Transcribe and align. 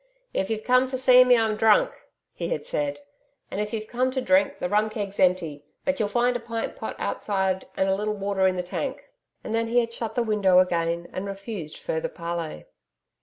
'If 0.33 0.49
ye've 0.49 0.63
come 0.63 0.87
to 0.87 0.97
see 0.97 1.23
me, 1.23 1.37
I'm 1.37 1.55
drunk,' 1.55 1.93
he 2.33 2.49
had 2.49 2.65
said, 2.65 3.01
'and 3.51 3.61
if 3.61 3.71
you've 3.71 3.85
come 3.85 4.09
to 4.09 4.19
drink, 4.19 4.57
the 4.57 4.67
rum 4.67 4.89
keg's 4.89 5.19
empty, 5.19 5.63
but 5.85 5.99
ye'll 5.99 6.07
find 6.09 6.35
a 6.35 6.39
pint 6.39 6.75
pot 6.75 6.95
outside 6.97 7.67
and 7.77 7.87
a 7.87 7.93
little 7.95 8.15
water 8.15 8.47
in 8.47 8.55
the 8.55 8.63
tank.' 8.63 9.11
And 9.43 9.53
then 9.53 9.67
he 9.67 9.79
had 9.79 9.93
shut 9.93 10.15
the 10.15 10.23
window 10.23 10.57
again 10.57 11.07
and 11.13 11.27
refused 11.27 11.77
further 11.77 12.09
parley. 12.09 12.65